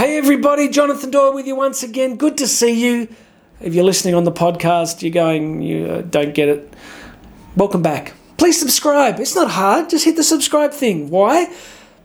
[0.00, 2.16] Hey everybody, Jonathan Doyle with you once again.
[2.16, 3.06] Good to see you.
[3.60, 6.72] If you're listening on the podcast, you're going, you uh, don't get it.
[7.54, 8.14] Welcome back.
[8.38, 9.20] Please subscribe.
[9.20, 9.90] It's not hard.
[9.90, 11.10] Just hit the subscribe thing.
[11.10, 11.54] Why?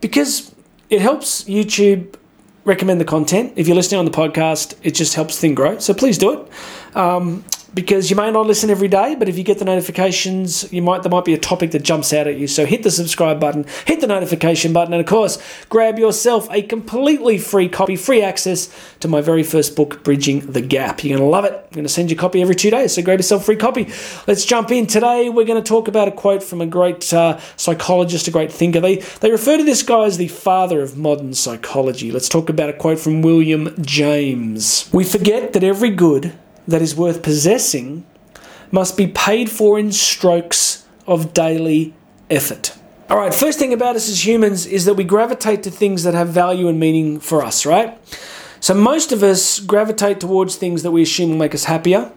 [0.00, 0.52] Because
[0.90, 2.16] it helps YouTube
[2.64, 3.52] recommend the content.
[3.54, 5.78] If you're listening on the podcast, it just helps thing grow.
[5.78, 6.96] So please do it.
[6.96, 10.82] Um, because you may not listen every day, but if you get the notifications, you
[10.82, 12.46] might there might be a topic that jumps out at you.
[12.46, 16.62] So hit the subscribe button, hit the notification button, and of course, grab yourself a
[16.62, 21.02] completely free copy, free access to my very first book, Bridging the Gap.
[21.02, 21.52] You're gonna love it.
[21.52, 22.94] I'm gonna send you a copy every two days.
[22.94, 23.90] So grab yourself a free copy.
[24.26, 24.86] Let's jump in.
[24.86, 28.80] Today we're gonna talk about a quote from a great uh, psychologist, a great thinker.
[28.80, 32.12] They they refer to this guy as the father of modern psychology.
[32.12, 34.88] Let's talk about a quote from William James.
[34.92, 38.06] We forget that every good that is worth possessing
[38.70, 41.94] must be paid for in strokes of daily
[42.30, 42.76] effort.
[43.10, 46.14] All right, first thing about us as humans is that we gravitate to things that
[46.14, 47.98] have value and meaning for us, right?
[48.60, 52.10] So most of us gravitate towards things that we assume will make us happier.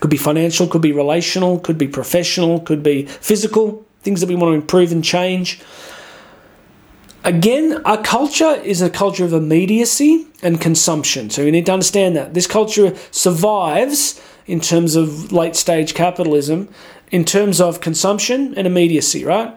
[0.00, 4.34] Could be financial, could be relational, could be professional, could be physical, things that we
[4.34, 5.60] want to improve and change.
[7.26, 11.28] Again, our culture is a culture of immediacy and consumption.
[11.28, 12.34] So we need to understand that.
[12.34, 16.68] This culture survives in terms of late stage capitalism,
[17.10, 19.48] in terms of consumption and immediacy, right?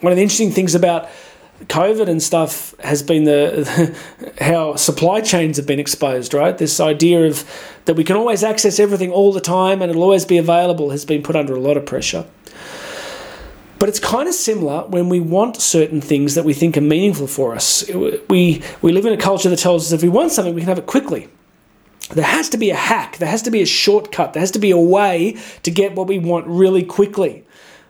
[0.00, 1.10] One of the interesting things about
[1.66, 3.94] COVID and stuff has been the,
[4.40, 6.56] how supply chains have been exposed, right?
[6.56, 7.44] This idea of
[7.84, 11.04] that we can always access everything all the time and it'll always be available has
[11.04, 12.24] been put under a lot of pressure.
[13.78, 17.28] But it's kind of similar when we want certain things that we think are meaningful
[17.28, 17.88] for us.
[18.28, 20.68] We, we live in a culture that tells us if we want something, we can
[20.68, 21.28] have it quickly.
[22.10, 24.58] There has to be a hack, there has to be a shortcut, there has to
[24.58, 27.44] be a way to get what we want really quickly.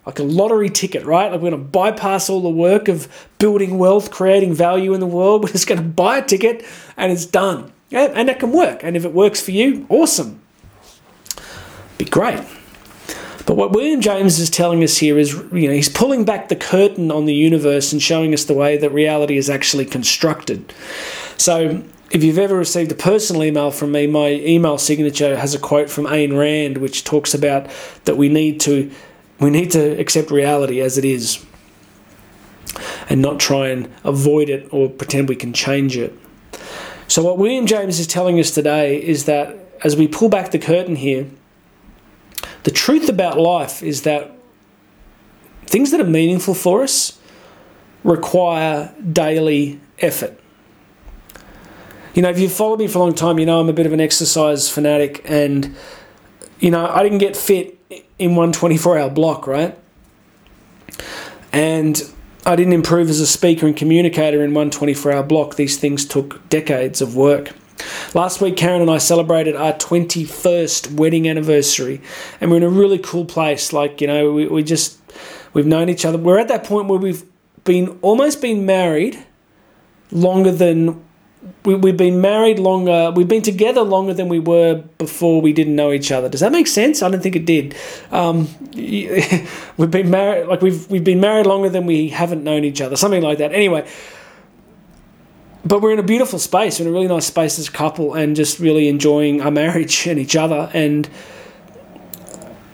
[0.05, 1.31] Like a lottery ticket, right?
[1.31, 5.06] Like we're going to bypass all the work of building wealth, creating value in the
[5.06, 5.42] world.
[5.44, 6.64] We're just going to buy a ticket
[6.97, 7.70] and it's done.
[7.91, 8.83] Yeah, and that can work.
[8.83, 10.41] And if it works for you, awesome.
[11.98, 12.42] Be great.
[13.48, 16.54] But what William James is telling us here is, you know, he's pulling back the
[16.54, 20.75] curtain on the universe and showing us the way that reality is actually constructed.
[21.38, 25.58] So, if you've ever received a personal email from me, my email signature has a
[25.58, 27.70] quote from Ayn Rand, which talks about
[28.04, 28.91] that we need to
[29.41, 31.42] we need to accept reality as it is,
[33.08, 36.12] and not try and avoid it or pretend we can change it.
[37.06, 40.58] So, what William James is telling us today is that as we pull back the
[40.58, 41.26] curtain here,
[42.64, 44.32] the truth about life is that
[45.66, 47.19] things that are meaningful for us
[48.04, 50.38] require daily effort.
[52.14, 53.86] You know, if you've followed me for a long time, you know I'm a bit
[53.86, 55.76] of an exercise fanatic, and
[56.58, 57.78] you know, I didn't get fit
[58.19, 59.78] in one 24 hour block, right?
[61.52, 62.02] And
[62.44, 65.56] I didn't improve as a speaker and communicator in one 24 hour block.
[65.56, 67.52] These things took decades of work.
[68.14, 72.00] Last week, Karen and I celebrated our 21st wedding anniversary,
[72.41, 73.72] and we're in a really cool place.
[73.74, 74.98] Like, you know, we, we just,
[75.52, 76.16] we've known each other.
[76.16, 77.22] We're at that point where we've
[77.64, 79.22] been almost been married
[80.10, 81.04] longer than
[81.64, 85.76] we, we've been married longer, we've been together longer than we were before we didn't
[85.76, 86.30] know each other.
[86.30, 87.02] Does that make sense?
[87.02, 87.76] I don't think it did.
[88.10, 92.80] Um, we've been married, like we've we've been married longer than we haven't known each
[92.80, 93.52] other, something like that.
[93.52, 93.86] Anyway,
[95.64, 98.14] but we're in a beautiful space, we're in a really nice space as a couple,
[98.14, 100.70] and just really enjoying our marriage and each other.
[100.72, 101.08] And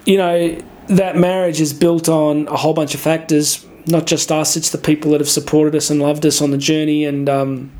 [0.04, 4.56] you know that marriage is built on a whole bunch of factors, not just us.
[4.56, 7.72] It's the people that have supported us and loved us on the journey, and um,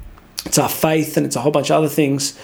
[0.46, 2.38] it's our faith, and it's a whole bunch of other things.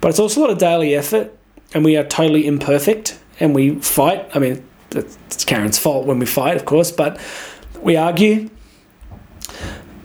[0.00, 1.36] But it's also a lot of daily effort,
[1.72, 4.28] and we are totally imperfect, and we fight.
[4.34, 7.18] I mean, it's Karen's fault when we fight, of course, but
[7.80, 8.50] we argue.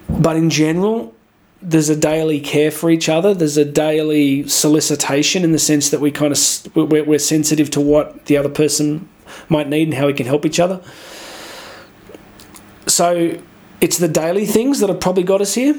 [0.10, 1.14] But in general,
[1.62, 3.34] there's a daily care for each other.
[3.34, 7.82] There's a daily solicitation in the sense that we kind of we're, we're sensitive to
[7.82, 9.10] what the other person
[9.50, 10.82] might need and how we can help each other.
[12.88, 13.40] So
[13.82, 15.78] it's the daily things that have probably got us here.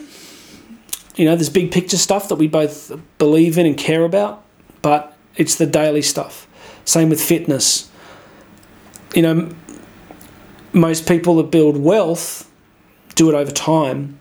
[1.16, 4.44] You know, there's big picture stuff that we both believe in and care about,
[4.82, 6.46] but it's the daily stuff.
[6.84, 7.90] Same with fitness.
[9.14, 9.54] You know,
[10.72, 12.50] most people that build wealth
[13.16, 14.18] do it over time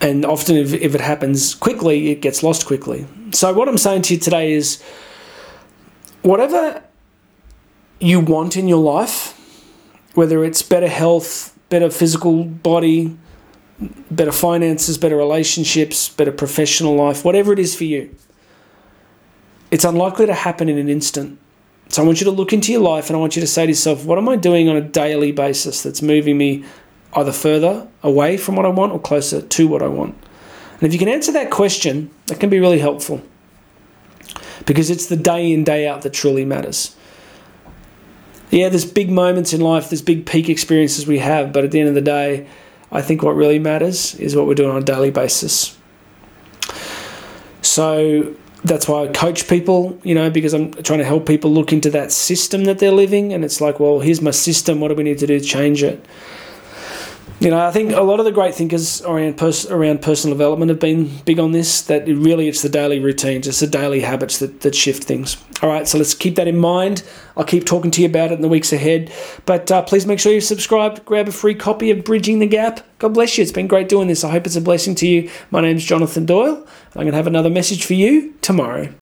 [0.00, 3.06] and often if, if it happens quickly it gets lost quickly.
[3.32, 4.82] So what i'm saying to you today is
[6.22, 6.82] whatever
[8.00, 9.34] you want in your life
[10.14, 13.16] whether it's better health better physical body
[14.10, 18.14] better finances better relationships better professional life whatever it is for you
[19.70, 21.38] it's unlikely to happen in an instant.
[21.90, 23.64] So i want you to look into your life and i want you to say
[23.64, 26.64] to yourself what am i doing on a daily basis that's moving me
[27.14, 30.14] either further away from what I want or closer to what I want.
[30.74, 33.22] And if you can answer that question, that can be really helpful
[34.66, 36.94] because it's the day in, day out that truly matters.
[38.50, 41.80] Yeah, there's big moments in life, there's big peak experiences we have, but at the
[41.80, 42.46] end of the day,
[42.90, 45.76] I think what really matters is what we're doing on a daily basis.
[47.60, 48.34] So
[48.64, 51.90] that's why I coach people, you know, because I'm trying to help people look into
[51.90, 53.32] that system that they're living.
[53.32, 54.80] And it's like, well, here's my system.
[54.80, 56.04] What do we need to do to change it?
[57.40, 60.70] You know, I think a lot of the great thinkers around pers- around personal development
[60.70, 61.82] have been big on this.
[61.82, 65.36] That it really it's the daily routines, it's the daily habits that, that shift things.
[65.62, 67.04] All right, so let's keep that in mind.
[67.36, 69.12] I'll keep talking to you about it in the weeks ahead.
[69.46, 71.04] But uh, please make sure you subscribe.
[71.04, 72.80] Grab a free copy of Bridging the Gap.
[72.98, 73.42] God bless you.
[73.42, 73.88] It's been great